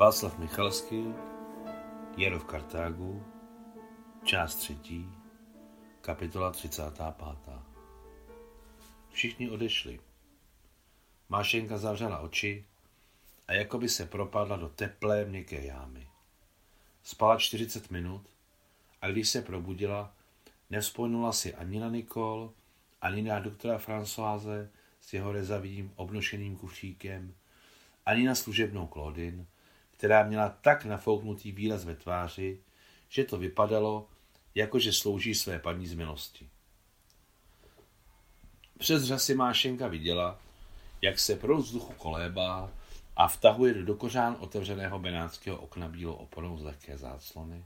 [0.00, 1.14] Václav Michalský,
[2.16, 3.24] Jero v Kartágu,
[4.24, 5.08] část třetí,
[6.00, 7.54] kapitola 35.
[9.10, 10.00] Všichni odešli.
[11.28, 12.64] Mášenka zavřela oči
[13.48, 16.06] a jako by se propadla do teplé, měkké jámy.
[17.02, 18.26] Spala 40 minut
[19.02, 20.12] a když se probudila,
[20.70, 22.52] nevzpomněla si ani na Nikol,
[23.02, 24.68] ani na doktora Françoise
[25.00, 27.34] s jeho rezavým obnošeným kufříkem,
[28.06, 29.46] ani na služebnou Claudine,
[30.00, 32.60] která měla tak nafouknutý výraz ve tváři,
[33.08, 34.08] že to vypadalo,
[34.54, 36.48] jako že slouží své paní z milosti.
[38.78, 40.38] Přes řasy Mášenka viděla,
[41.02, 42.70] jak se pro vzduchu kolébá
[43.16, 47.64] a vtahuje do dokořán otevřeného benátského okna bílou oponou z lehké záclony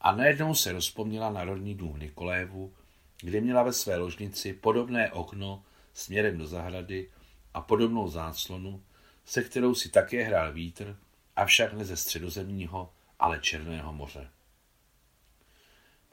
[0.00, 2.72] a najednou se rozpomněla na rodný dům Nikolévu,
[3.20, 5.64] kde měla ve své ložnici podobné okno
[5.94, 7.10] směrem do zahrady
[7.54, 8.82] a podobnou záclonu,
[9.24, 10.96] se kterou si také hrál vítr,
[11.36, 14.30] avšak ne ze středozemního, ale Černého moře.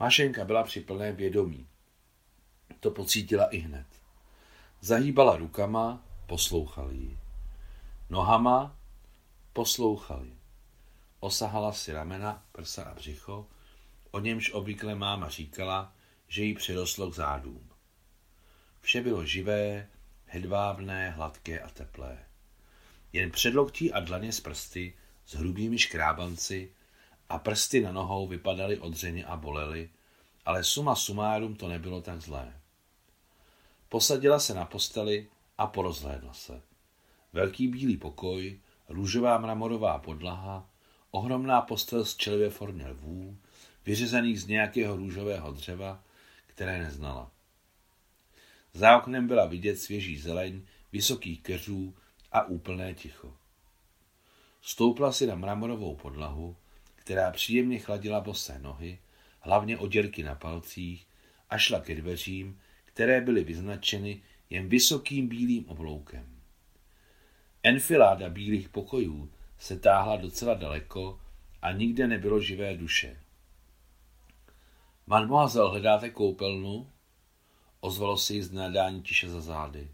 [0.00, 1.68] Mašenka byla při plném vědomí.
[2.80, 3.86] To pocítila i hned.
[4.80, 7.18] Zahýbala rukama, poslouchali ji.
[8.10, 8.76] Nohama
[9.52, 10.32] poslouchali.
[11.20, 13.46] Osahala si ramena, prsa a břicho,
[14.10, 15.92] o němž obvykle máma říkala,
[16.28, 17.70] že jí přirostlo k zádům.
[18.80, 19.88] Vše bylo živé,
[20.26, 22.18] hedvábné, hladké a teplé.
[23.12, 24.94] Jen předloktí a dlaně z prsty
[25.26, 26.72] s hrubými škrábanci
[27.28, 29.90] a prsty na nohou vypadaly odřeně a bolely,
[30.44, 32.52] ale suma sumárum to nebylo tak zlé.
[33.88, 36.62] Posadila se na posteli a porozhlédla se.
[37.32, 40.68] Velký bílý pokoj, růžová mramorová podlaha,
[41.10, 43.36] ohromná postel z čelivě formě lvů,
[43.86, 46.02] vyřezaných z nějakého růžového dřeva,
[46.46, 47.30] které neznala.
[48.72, 51.94] Za oknem byla vidět svěží zeleň, vysokých keřů
[52.32, 53.36] a úplné ticho.
[54.66, 56.56] Stoupla si na mramorovou podlahu,
[56.94, 58.98] která příjemně chladila bosé nohy,
[59.40, 61.06] hlavně oděrky na palcích,
[61.50, 66.26] a šla ke dveřím, které byly vyznačeny jen vysokým bílým obloukem.
[67.62, 71.20] Enfiláda bílých pokojů se táhla docela daleko
[71.62, 73.20] a nikde nebylo živé duše.
[75.06, 76.90] Mademoiselle, hledáte koupelnu?
[77.80, 79.90] Ozvalo se jí z nadání tiše za zády.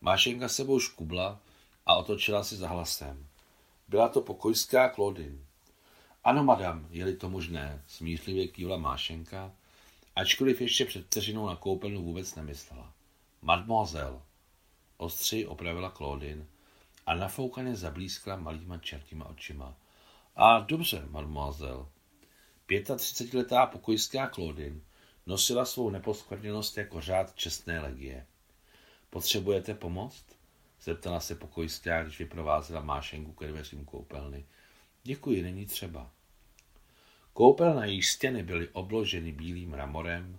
[0.00, 1.40] Mášenka sebou škubla
[1.86, 3.29] a otočila si za hlasem.
[3.90, 5.44] Byla to pokojská Klodin.
[6.24, 9.52] Ano, madam, je-li to možné, smířlivě kývla Mášenka,
[10.16, 12.92] ačkoliv ještě před vteřinou na koupelnu vůbec nemyslela.
[13.42, 14.20] Mademoiselle,
[14.96, 16.46] ostři opravila Claudine
[17.06, 19.74] a nafoukaně zablízkla malýma čertíma očima.
[20.36, 21.86] A dobře, mademoiselle.
[22.68, 24.80] 35-letá pokojská Claudine
[25.26, 28.26] nosila svou neposkvrněnost jako řád čestné legie.
[29.10, 30.39] Potřebujete pomoct?
[30.82, 34.46] Zeptala se pokojská, když vyprovázela Mášenku ke dveřím koupelny.
[35.02, 36.10] Děkuji, není třeba.
[37.32, 40.38] Koupelna její stěny byly obloženy bílým mramorem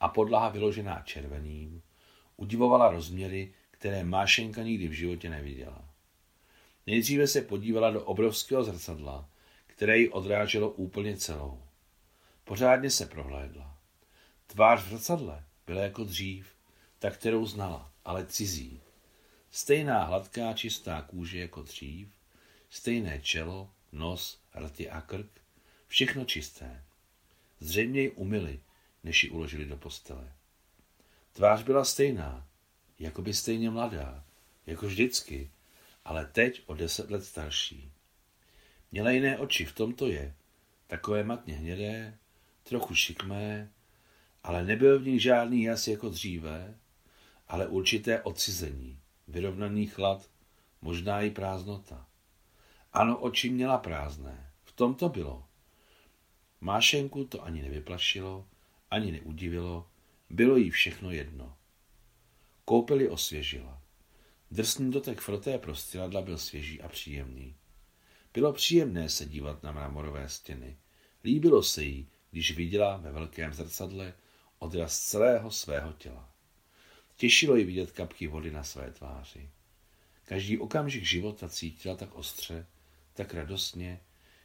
[0.00, 1.82] a podlaha vyložená červeným,
[2.36, 5.88] udivovala rozměry, které Mášenka nikdy v životě neviděla.
[6.86, 9.28] Nejdříve se podívala do obrovského zrcadla,
[9.66, 11.62] které ji odráželo úplně celou.
[12.44, 13.78] Pořádně se prohlédla.
[14.46, 16.54] Tvář v zrcadle byla jako dřív,
[16.98, 18.81] ta, kterou znala, ale cizí.
[19.54, 22.08] Stejná hladká čistá kůže jako dřív,
[22.70, 25.40] stejné čelo, nos, rty a krk,
[25.86, 26.84] všechno čisté.
[27.60, 28.60] Zřejmě ji umyli,
[29.04, 30.32] než ji uložili do postele.
[31.32, 32.46] Tvář byla stejná,
[32.98, 34.24] jako by stejně mladá,
[34.66, 35.50] jako vždycky,
[36.04, 37.92] ale teď o deset let starší.
[38.92, 40.34] Měla jiné oči, v tom to je,
[40.86, 42.18] takové matně hnědé,
[42.62, 43.70] trochu šikmé,
[44.44, 46.74] ale nebyl v nich žádný jas jako dříve,
[47.48, 50.30] ale určité odcizení, vyrovnaný chlad,
[50.80, 52.06] možná i prázdnota.
[52.92, 55.46] Ano, oči měla prázdné, v tom to bylo.
[56.60, 58.46] Mášenku to ani nevyplašilo,
[58.90, 59.88] ani neudivilo,
[60.30, 61.56] bylo jí všechno jedno.
[62.64, 63.82] Koupeli osvěžila.
[64.50, 67.56] Drsný dotek froté prostředla byl svěží a příjemný.
[68.34, 70.78] Bylo příjemné se dívat na mramorové stěny.
[71.24, 74.14] Líbilo se jí, když viděla ve velkém zrcadle
[74.58, 76.31] odraz celého svého těla.
[77.22, 79.50] Těšilo ji vidět kapky vody na své tváři.
[80.24, 82.66] Každý okamžik života cítila tak ostře,
[83.14, 84.00] tak radostně,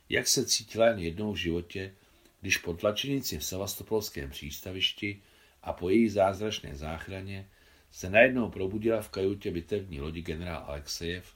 [0.09, 1.95] jak se cítila jen jednou v životě,
[2.41, 5.21] když po tlačenici v Sevastopolském přístavišti
[5.63, 7.49] a po její zázračné záchraně
[7.91, 11.35] se najednou probudila v kajutě bitevní lodi generál Alexejev,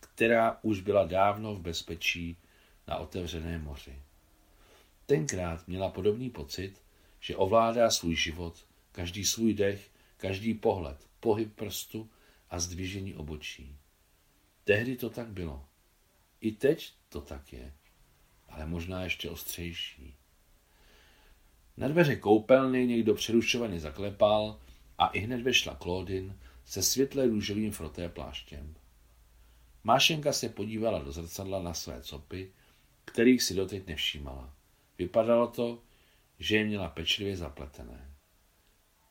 [0.00, 2.36] která už byla dávno v bezpečí
[2.88, 4.02] na otevřeném moři.
[5.06, 6.82] Tenkrát měla podobný pocit,
[7.20, 12.10] že ovládá svůj život, každý svůj dech, každý pohled, pohyb prstu
[12.50, 13.76] a zdvižení obočí.
[14.64, 15.68] Tehdy to tak bylo.
[16.40, 17.74] I teď to tak je,
[18.48, 20.16] ale možná ještě ostřejší.
[21.76, 24.60] Na dveře koupelny někdo přerušovaně zaklepal
[24.98, 28.74] a i hned vešla Claudine se světle růžovým froté pláštěm.
[29.84, 32.52] Mášenka se podívala do zrcadla na své copy,
[33.04, 34.54] kterých si doteď nevšímala.
[34.98, 35.82] Vypadalo to,
[36.38, 38.14] že je měla pečlivě zapletené.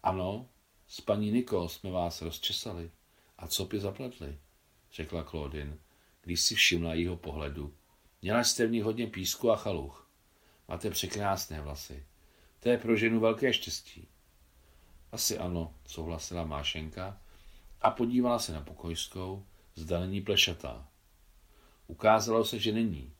[0.03, 0.49] Ano,
[0.87, 2.91] s paní Nikol jsme vás rozčesali
[3.37, 4.39] a copy zapletli,
[4.93, 5.77] řekla Claudine,
[6.21, 7.73] když si všimla jeho pohledu.
[8.21, 10.09] Měla jste v ní hodně písku a chaluch.
[10.67, 12.05] Máte překrásné vlasy.
[12.59, 14.07] To je pro ženu velké štěstí.
[15.11, 17.21] Asi ano, souhlasila Mášenka
[17.81, 19.45] a podívala se na pokojskou,
[19.75, 20.87] zda není plešatá.
[21.87, 23.13] Ukázalo se, že není.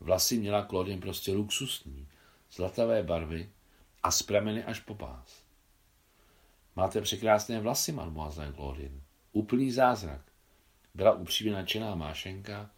[0.00, 2.08] Vlasy měla Claudine prostě luxusní,
[2.52, 3.52] zlatavé barvy
[4.02, 5.47] a z prameny až po pás.
[6.78, 9.00] Máte překrásné vlasy, mademoiselle Claudine.
[9.32, 10.20] Úplný zázrak.
[10.94, 12.70] Byla upřímně nadšená Mášenka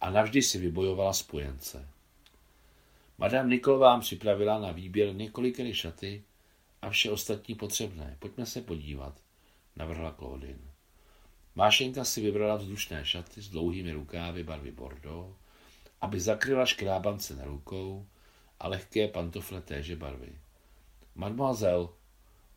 [0.00, 1.88] a navždy si vybojovala spojence.
[3.18, 6.24] Madame Nikol vám připravila na výběr několikeny šaty
[6.82, 8.16] a vše ostatní potřebné.
[8.18, 9.20] Pojďme se podívat,
[9.76, 10.74] navrhla Claudine.
[11.54, 15.36] Mášenka si vybrala vzdušné šaty s dlouhými rukávy barvy bordeaux,
[16.00, 18.06] aby zakryla škrábance na rukou
[18.60, 20.38] a lehké pantofle téže barvy.
[21.14, 21.88] Mademoiselle,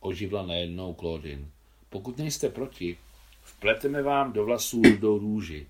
[0.02, 1.46] oživla najednou Claudine,
[1.90, 2.98] pokud nejste proti,
[3.42, 5.68] vpleteme vám do vlasů rudou růži,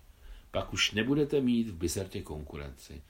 [0.51, 3.01] pak už nebudete mít v bizartě konkurenci.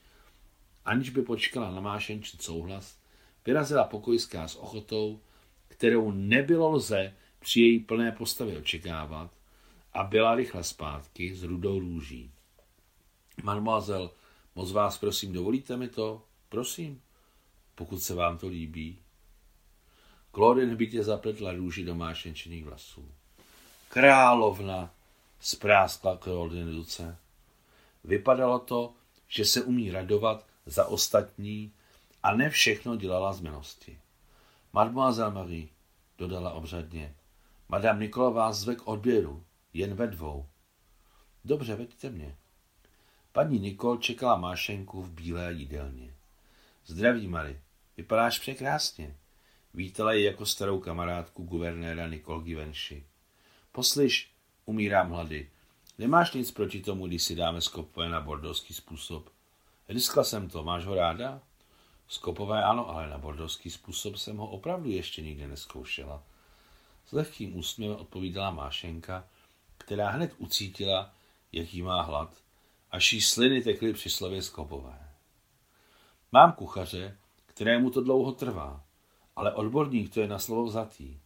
[0.86, 2.98] Aniž by počkala na mášenčí souhlas,
[3.46, 5.20] vyrazila pokojská s ochotou,
[5.68, 9.32] kterou nebylo lze při její plné postavě očekávat,
[9.94, 12.32] a byla rychle zpátky s rudou růží.
[13.44, 14.10] Mademoiselle,
[14.56, 16.26] moc vás prosím, dovolíte mi to?
[16.50, 17.02] Prosím,
[17.76, 19.00] pokud se vám to líbí.
[20.32, 23.12] Claudine bytě zapletla růži do mášenčených vlasů.
[23.90, 24.94] Královna,
[25.40, 27.18] spráskla Claudine ruce.
[28.04, 28.94] Vypadalo to,
[29.28, 31.74] že se umí radovat za ostatní
[32.24, 34.00] a ne všechno dělala z milosti.
[34.74, 35.68] Mademoiselle Marie,
[36.18, 37.16] dodala obřadně,
[37.70, 39.44] Madame Nikola vás zve k odběru,
[39.74, 40.46] jen ve dvou.
[41.46, 42.38] Dobře, veďte mě.
[43.32, 46.16] Paní Nikol čekala Mášenku v bílé jídelně.
[46.86, 47.62] Zdraví, Mary,
[47.98, 49.16] vypadáš překrásně.
[49.74, 53.06] Vítala ji jako starou kamarádku guvernéra Nikol Givenchy.
[53.72, 54.32] Poslyš,
[54.66, 55.50] umírám hlady.
[55.98, 59.30] Nemáš nic proti tomu, když si dáme skopové na bordovský způsob?
[59.90, 61.42] Riskla jsem to, máš ho ráda?
[62.08, 66.24] Skopové ano, ale na bordovský způsob jsem ho opravdu ještě nikdy neskoušela.
[67.06, 69.28] S lehkým úsměvem odpovídala Mášenka,
[69.78, 71.14] která hned ucítila,
[71.52, 72.34] jaký má hlad,
[72.92, 75.10] až jí sliny tekly při slově skopové.
[76.32, 78.84] Mám kuchaře, kterému to dlouho trvá,
[79.42, 81.20] ale odborník to je na slovo vzatý.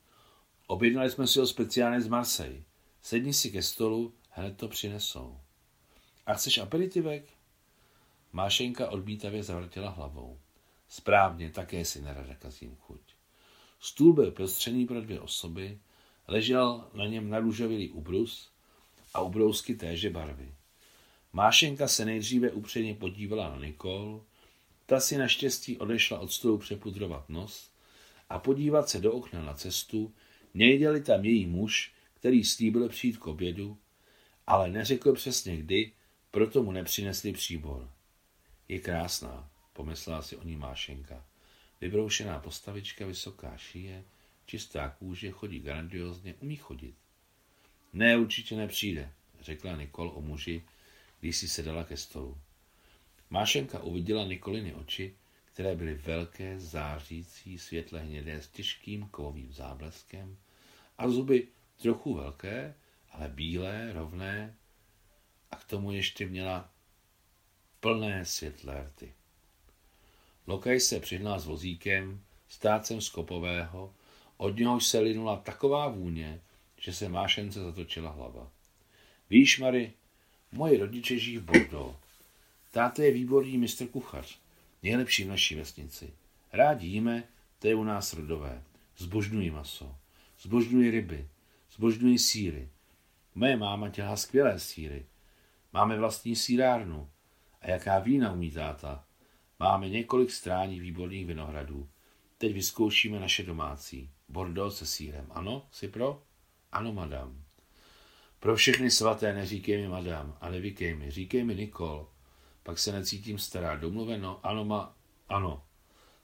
[0.68, 2.64] Objednali jsme si ho speciálně z Marseille.
[3.02, 5.40] Sedni si ke stolu, hned to přinesou.
[6.26, 7.26] A chceš aperitivek?
[8.32, 10.40] Mášenka odmítavě zavrtěla hlavou.
[10.90, 13.02] Správně, také si nerada kazím chuť.
[13.80, 15.80] Stůl byl prostřený pro dvě osoby,
[16.28, 18.50] ležel na něm narůžovilý ubrus
[19.14, 20.56] a ubrousky téže barvy.
[21.34, 24.24] Mášenka se nejdříve upředně podívala na Nikol,
[24.86, 27.75] ta si naštěstí odešla od stolu přepudrovat nos
[28.30, 30.14] a podívat se do okna na cestu,
[30.54, 33.78] nejděli tam její muž, který slíbil přijít k obědu,
[34.48, 35.92] ale neřekl přesně kdy,
[36.32, 37.92] proto mu nepřinesli příbor.
[38.68, 41.26] Je krásná, pomyslela si o ní Mášenka.
[41.82, 44.04] Vybroušená postavička, vysoká šíje,
[44.46, 46.96] čistá kůže, chodí grandiozně, umí chodit.
[47.94, 49.12] Ne, určitě nepřijde,
[49.42, 50.64] řekla Nikol o muži,
[51.20, 52.38] když si sedala ke stolu.
[53.30, 55.16] Mášenka uviděla Nikoliny oči,
[55.56, 60.38] které byly velké, zářící, světle hnědé s těžkým kovovým zábleskem
[60.98, 61.48] a zuby
[61.82, 62.76] trochu velké,
[63.12, 64.56] ale bílé, rovné
[65.52, 66.70] a k tomu ještě měla
[67.80, 69.14] plné světlé rty.
[70.48, 73.94] Lokaj se přihnal s vozíkem, stácem skopového,
[74.38, 76.42] od něhož se linula taková vůně,
[76.78, 78.52] že se Mášence zatočila hlava.
[79.30, 79.94] Víš, Mary,
[80.52, 81.96] moji rodiče žijí v Bordeaux.
[82.72, 84.45] Táta je výborný mistr kuchař,
[84.86, 86.14] nejlepší v naší vesnici.
[86.54, 87.24] Rádi jíme,
[87.60, 88.64] to je u nás rodové.
[88.98, 89.96] Zbožňují maso,
[90.40, 91.28] zbožňují ryby,
[91.76, 92.70] zbožňují síry.
[93.36, 95.06] Moje máma dělá skvělé síry.
[95.74, 97.10] Máme vlastní sírárnu.
[97.62, 99.06] A jaká vína umí táta?
[99.60, 101.90] Máme několik strání výborných vinohradů.
[102.38, 104.10] Teď vyzkoušíme naše domácí.
[104.30, 105.28] Bordeaux se sírem.
[105.30, 106.24] Ano, si pro?
[106.72, 107.44] Ano, madam.
[108.40, 112.15] Pro všechny svaté neříkej mi madam a nevykej mi, říkej mi Nikol.
[112.66, 113.76] Pak se necítím stará.
[113.76, 114.40] Domluveno?
[114.44, 114.96] Ano, ma...
[115.30, 115.64] Ano.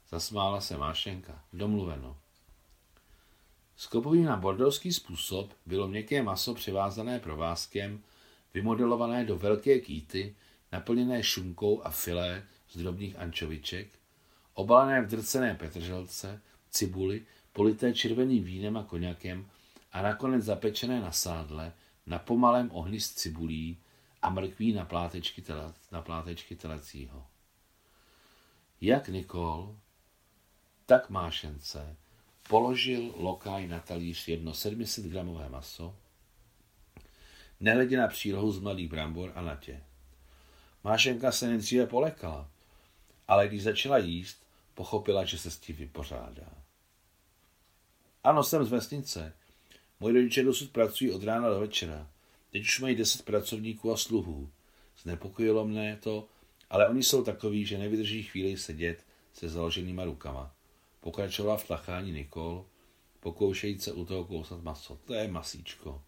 [0.08, 1.44] Zasmála se Mášenka.
[1.52, 2.16] Domluveno.
[3.76, 8.02] Skopový na bordovský způsob bylo měkké maso převázané provázkem,
[8.54, 10.34] vymodelované do velké kýty,
[10.72, 13.88] naplněné šunkou a filé z drobných ančoviček,
[14.54, 17.22] obalené v drcené petrželce, cibuli,
[17.52, 19.46] polité červeným vínem a koněkem
[19.92, 21.72] a nakonec zapečené na sádle,
[22.06, 23.78] na pomalém ohni z cibulí
[24.22, 27.26] a mrkví na plátečky, tele, na plátečky telecího.
[28.80, 29.76] Jak Nikol,
[30.86, 31.96] tak Mášence
[32.48, 35.96] položil lokaj na talíř jedno 700 gramové maso,
[37.60, 39.82] nehledě na přílohu z mladých brambor a natě.
[40.84, 42.50] Mášenka se nejdříve polekala,
[43.28, 46.48] ale když začala jíst, pochopila, že se s tím vypořádá.
[48.24, 49.32] Ano, jsem z vesnice.
[50.00, 52.10] Moji rodiče dosud pracují od rána do večera.
[52.52, 54.50] Teď už mají deset pracovníků a sluhů.
[55.02, 56.28] Znepokojilo mne to,
[56.70, 60.54] ale oni jsou takoví, že nevydrží chvíli sedět se založenýma rukama.
[61.00, 62.66] Pokračovala v tlachání Nikol,
[63.20, 64.98] pokoušejíc se u toho kousat maso.
[65.04, 66.02] To je masíčko.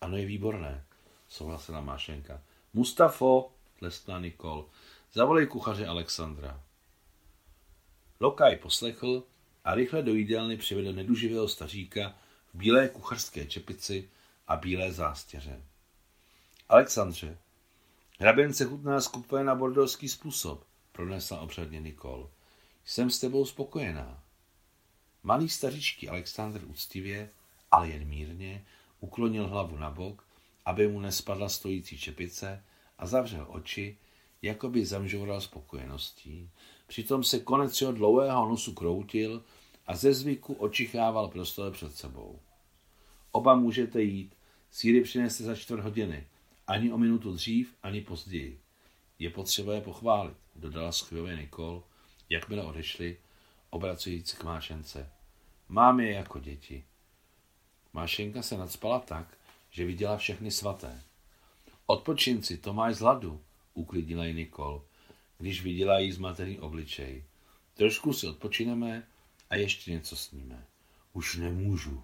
[0.00, 0.84] Ano, je výborné,
[1.28, 2.42] souhlasila Mášenka.
[2.72, 4.68] Mustafo, tleskla Nikol,
[5.12, 6.62] zavolej kuchaře Alexandra.
[8.20, 9.22] Lokaj poslechl
[9.64, 12.14] a rychle do jídelny přivedl neduživého staříka
[12.54, 14.10] v bílé kuchařské čepici
[14.48, 15.62] a bílé zástěře.
[16.68, 17.38] Alexandře,
[18.18, 22.30] hraběnce chutná skupuje na bordovský způsob, pronesla obřadně Nikol.
[22.84, 24.22] Jsem s tebou spokojená.
[25.22, 27.30] Malý staříčký Alexandr úctivě,
[27.70, 28.64] ale jen mírně,
[29.00, 30.24] uklonil hlavu na bok,
[30.64, 32.64] aby mu nespadla stojící čepice
[32.98, 33.98] a zavřel oči,
[34.42, 36.50] jako by zamžoural spokojeností.
[36.86, 39.44] Přitom se konec jeho dlouhého nosu kroutil
[39.86, 42.38] a ze zvyku očichával prostor před sebou.
[43.32, 44.36] Oba můžete jít,
[44.70, 46.26] síry přineste za čtvrt hodiny,
[46.66, 48.60] ani o minutu dřív, ani později.
[49.18, 51.84] Je potřeba je pochválit, dodala schvěvě Nikol,
[52.28, 53.16] jakmile odešli,
[53.70, 55.10] obracujíc k Mášence.
[55.68, 56.84] Mám je jako děti.
[57.92, 59.38] Mášenka se nadspala tak,
[59.70, 61.02] že viděla všechny svaté.
[61.86, 63.42] Odpočinci, to máš z hladu,
[63.74, 64.84] uklidnila ji Nikol,
[65.38, 67.24] když viděla jí zmatený obličej.
[67.74, 69.06] Trošku si odpočineme
[69.50, 70.66] a ještě něco sníme.
[71.12, 72.02] Už nemůžu.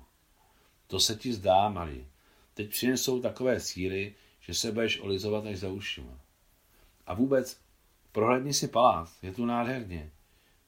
[0.86, 2.06] To se ti zdá, Mari.
[2.54, 6.20] Teď přinesou takové síly, že se budeš olizovat až za ušima.
[7.06, 7.60] A vůbec,
[8.12, 10.10] prohlédni si palác, je tu nádherně.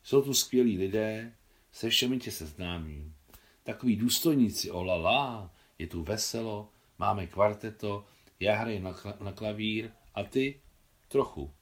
[0.03, 1.33] Jsou tu skvělí lidé,
[1.73, 3.15] se všemi tě seznámím.
[3.63, 8.07] Takový důstojníci, olala, je tu veselo, máme kvarteto,
[8.41, 10.61] já hraji na, na klavír a ty
[11.09, 11.55] trochu.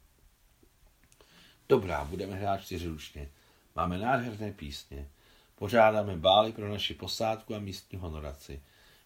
[1.69, 3.31] Dobrá, budeme hrát čtyřručně.
[3.77, 5.11] Máme nádherné písně.
[5.55, 8.63] Pořádáme bály pro naši posádku a místní honoraci.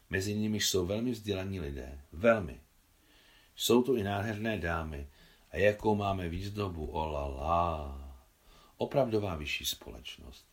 [0.09, 1.99] Mezi nimi jsou velmi vzdělaní lidé.
[2.11, 2.59] Velmi.
[3.57, 5.07] Jsou tu i nádherné dámy.
[5.51, 7.97] A jakou máme výzdobu, olala.
[8.77, 10.45] Opravdová vyšší společnost.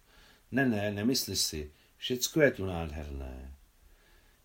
[0.51, 3.55] Ne, ne, nemysli si, všecko je tu nádherné.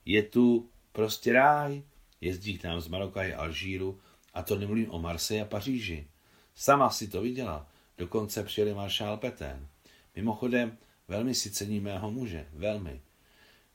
[0.05, 1.83] Je tu prostě ráj,
[2.21, 3.99] jezdí k nám z Maroka i Alžíru,
[4.33, 6.07] a to nemluvím o Marseille a Paříži.
[6.55, 9.67] Sama si to viděla, dokonce přijeli maršál Petén.
[10.15, 13.01] Mimochodem, velmi si cení mého muže, velmi.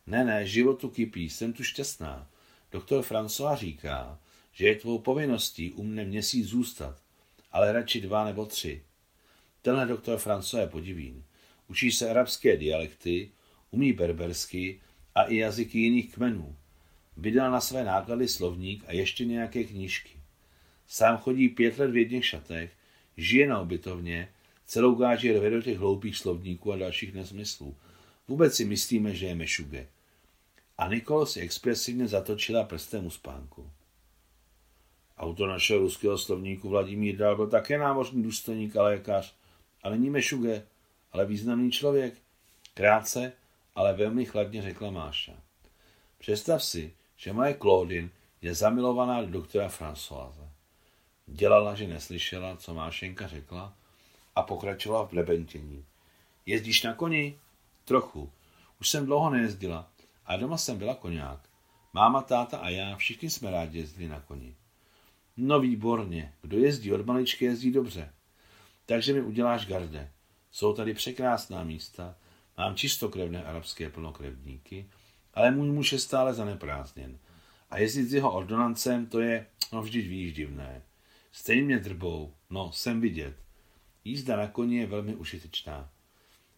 [0.07, 2.29] Ne, ne, životu kypí, jsem tu šťastná.
[2.73, 4.19] Doktor François říká,
[4.55, 7.03] že je tvou povinností u mne měsíc zůstat,
[7.53, 8.83] ale radši dva nebo tři.
[9.63, 11.25] Tenhle doktor François je podivín.
[11.69, 13.31] Učí se arabské dialekty,
[13.71, 14.81] umí berbersky
[15.15, 16.57] a i jazyky jiných kmenů.
[17.17, 20.19] Vydal na své náklady slovník a ještě nějaké knížky.
[20.87, 22.73] Sám chodí pět let v jedných šatech,
[23.17, 24.29] žije na obytovně,
[24.67, 27.77] celou gáži rve do těch hloupých slovníků a dalších nesmyslů.
[28.29, 29.87] Vůbec si myslíme, že je mešuge.
[30.79, 33.71] A Nikol si expresivně zatočila prstem u spánku.
[35.19, 39.35] Autor našeho ruského slovníku Vladimír Dal byl také námořní důstojník a lékař.
[39.83, 40.67] A není mešuge,
[41.13, 42.15] ale významný člověk.
[42.75, 43.33] Krátce,
[43.75, 45.33] ale velmi chladně řekla Máša.
[46.19, 48.09] Představ si, že moje Claudine
[48.43, 50.49] je zamilovaná do doktora Françoise.
[51.27, 53.75] Dělala, že neslyšela, co Mášenka řekla
[54.37, 55.85] a pokračovala v blebentění.
[56.47, 57.39] Jezdíš na koni?
[57.85, 58.33] Trochu.
[58.81, 59.91] Už jsem dlouho nejezdila
[60.27, 61.41] a doma jsem byla koňák.
[61.93, 64.55] Máma, táta a já všichni jsme rádi jezdili na koni.
[65.37, 68.13] No výborně, kdo jezdí od maličky, jezdí dobře.
[68.87, 70.13] Takže mi uděláš garde.
[70.51, 72.17] Jsou tady překrásná místa,
[72.59, 74.91] mám čistokrevné arabské plnokrevníky,
[75.35, 77.19] ale můj muž je stále zaneprázdněn.
[77.71, 80.83] A jezdit s jeho ordonancem, to je, no vždyť víš, divné.
[81.33, 83.37] Stejně mě drbou, no, jsem vidět.
[84.05, 85.91] Jízda na koni je velmi užitečná.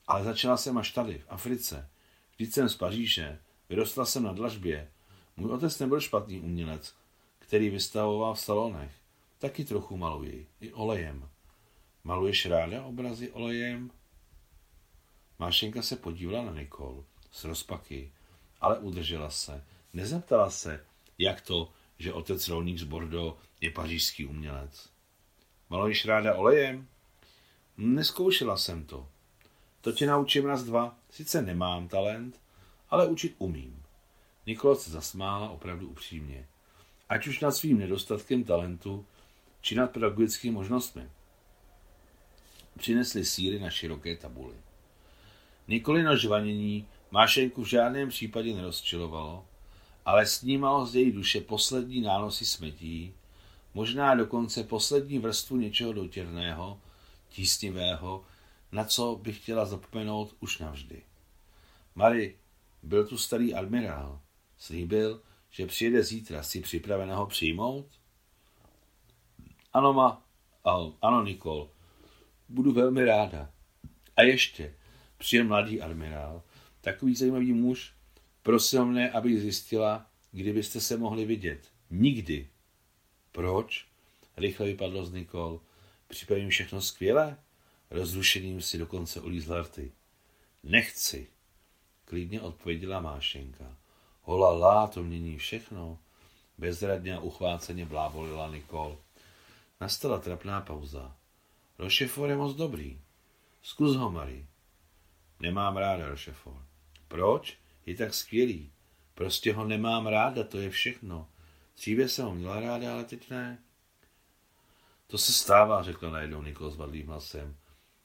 [0.06, 1.88] Ale začala jsem až tady, v Africe.
[2.32, 4.88] Vždyť jsem z Paříže, vyrostla jsem na dlažbě.
[5.36, 6.94] Můj otec nebyl špatný umělec,
[7.46, 8.92] který vystavoval v salonech.
[9.38, 11.28] Taky trochu maluji, i olejem.
[12.04, 13.90] Maluješ ráda obrazy olejem?
[15.38, 18.12] Mášenka se podívala na Nikol s rozpaky,
[18.60, 19.64] ale udržela se.
[19.92, 20.84] Nezeptala se,
[21.18, 24.88] jak to, že otec rolník z Bordeaux je pařížský umělec.
[25.70, 26.88] Maluješ ráda olejem?
[27.76, 29.08] Neskoušela jsem to.
[29.80, 30.96] To tě naučím raz dva.
[31.10, 32.40] Sice nemám talent,
[32.90, 33.82] ale učit umím.
[34.46, 36.48] Nikola se zasmála opravdu upřímně.
[37.08, 39.06] Ať už nad svým nedostatkem talentu,
[39.60, 41.10] či nad pedagogickými možnostmi.
[42.78, 44.54] Přinesli síry na široké tabuli.
[45.68, 49.46] Nikolino žvanění Mášenku v žádném případě nerozčilovalo,
[50.04, 53.14] ale snímalo z její duše poslední nánosy smetí,
[53.74, 56.80] možná dokonce poslední vrstvu něčeho dotěrného,
[57.28, 58.24] tísnivého,
[58.72, 61.02] na co by chtěla zapomenout už navždy.
[61.94, 62.36] Mary,
[62.82, 64.20] byl tu starý admirál.
[64.58, 65.20] Slíbil,
[65.56, 66.42] že přijede zítra.
[66.42, 67.86] Si připraveného přijmout?
[69.72, 70.22] Ano, ma.
[71.02, 71.70] Ano, Nikol.
[72.48, 73.50] Budu velmi ráda.
[74.16, 74.74] A ještě,
[75.18, 76.42] přijel mladý admirál,
[76.80, 77.94] takový zajímavý muž,
[78.42, 81.68] prosil mne, abych zjistila, kdybyste se mohli vidět.
[81.90, 82.48] Nikdy.
[83.32, 83.86] Proč?
[84.36, 85.60] Rychle vypadlo z Nikol.
[86.08, 87.36] Připravím všechno skvěle?
[87.90, 89.92] Rozrušením si dokonce ulízl rty.
[90.62, 91.26] Nechci,
[92.04, 93.76] klidně odpověděla Mášenka.
[94.26, 95.98] Holala, to mění všechno.
[96.58, 98.98] Bezradně a uchváceně blábolila Nikol.
[99.80, 101.16] Nastala trapná pauza.
[101.78, 103.00] Rošefor je moc dobrý.
[103.62, 104.46] Zkus ho, Marie.
[105.40, 106.62] Nemám ráda Rošefor.
[107.08, 107.58] Proč?
[107.86, 108.72] Je tak skvělý.
[109.14, 111.28] Prostě ho nemám ráda, to je všechno.
[111.76, 113.58] Dříve jsem ho měla ráda, ale teď ne.
[115.06, 117.56] To se stává, řekla najednou Nikol s vadlým hlasem.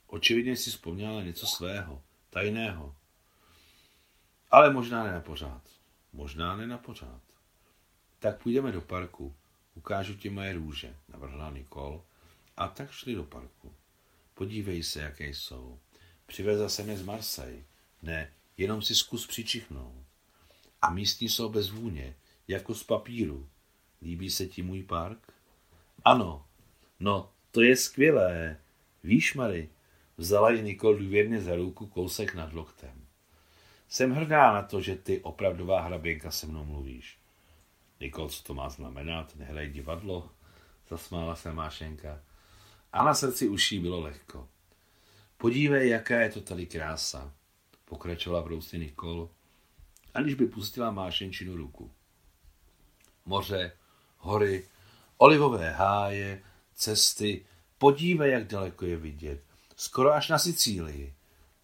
[0.08, 2.96] Očividně si vzpomněla něco svého, tajného.
[4.52, 5.81] Ale možná ne na pořád.
[6.14, 7.22] Možná ne na pořád.
[8.20, 9.36] Tak půjdeme do parku.
[9.76, 12.04] Ukážu ti moje růže, navrhla Nikol.
[12.58, 13.74] A tak šli do parku.
[14.34, 15.80] Podívej se, jaké jsou.
[16.26, 17.64] Přivezla jsem je z Marseille.
[18.02, 20.06] Ne, jenom si zkus přičichnout.
[20.82, 22.16] A místní jsou bez vůně,
[22.48, 23.50] jako z papíru.
[24.02, 25.34] Líbí se ti můj park?
[26.04, 26.46] Ano.
[27.00, 28.60] No, to je skvělé.
[29.04, 29.70] Víš, Mary,
[30.18, 33.01] vzala ji Nikol důvěrně za ruku kousek nad loktem.
[33.92, 37.20] Jsem hrdá na to, že ty opravdová hraběnka se mnou mluvíš.
[38.00, 39.36] Nikol, co to má znamenat?
[39.36, 40.30] Nehraj divadlo?
[40.90, 42.20] Zasmála se Mášenka.
[42.94, 44.48] A na srdci uší bylo lehko.
[45.38, 47.34] Podívej, jaká je to tady krása,
[47.86, 49.30] pokračovala brousně Nikol,
[50.14, 51.92] aniž by pustila Mášenčinu ruku.
[53.26, 53.72] Moře,
[54.18, 54.68] hory,
[55.18, 57.46] olivové háje, cesty,
[57.78, 59.44] podívej, jak daleko je vidět.
[59.76, 61.16] Skoro až na Sicílii.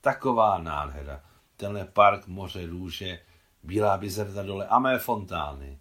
[0.01, 1.26] Taková nádhera.
[1.57, 3.19] Tenhle park, moře, růže,
[3.63, 5.79] bílá bizerta dole a mé fontány.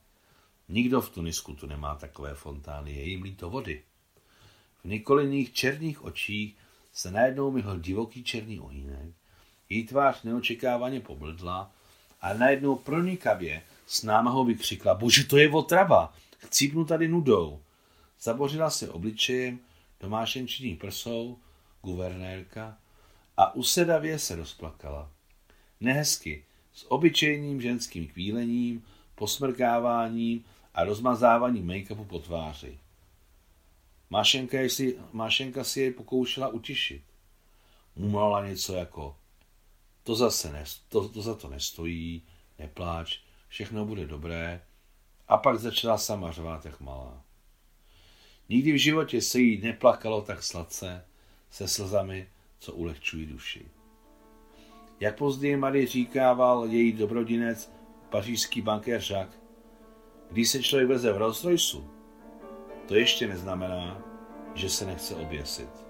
[0.69, 3.83] Nikdo v Tunisku tu nemá takové fontány, je jim líto vody.
[4.81, 6.57] V Nikoliných černých očích
[6.93, 9.15] se najednou myhl divoký černý ohýnek,
[9.69, 11.71] její tvář neočekávaně pobledla
[12.21, 17.63] a najednou pronikavě s námahou vykřikla, bože, to je otrava, chcípnu tady nudou.
[18.21, 19.59] Zabořila se obličejem
[20.01, 21.39] do mášenčiní prsou,
[21.83, 22.79] guvernérka,
[23.37, 25.11] a usedavě se rozplakala.
[25.81, 28.85] Nehezky, s obyčejným ženským kvílením,
[29.15, 32.79] posmrkáváním a rozmazáváním make-upu po tváři.
[34.11, 37.03] Mášenka, si, Mášenka si jej pokoušela utišit.
[37.97, 39.17] Mumlala něco jako
[40.07, 42.23] to zase ne, to, to za to nestojí,
[42.59, 44.63] nepláč, všechno bude dobré.
[45.29, 47.25] A pak začala sama řvát jak malá.
[48.49, 51.05] Nikdy v životě se jí neplakalo tak sladce,
[51.51, 53.67] se slzami, co ulehčují duši.
[55.01, 57.73] Jak později Marie říkával její dobrodinec,
[58.11, 59.41] pařížský bankér Jacques,
[60.31, 61.47] když se člověk veze v Rolls
[62.87, 64.03] to ještě neznamená,
[64.55, 65.86] že se nechce oběsit.